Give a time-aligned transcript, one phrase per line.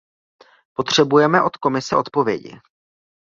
[0.73, 2.59] Potřebujeme od Komise odpovědi.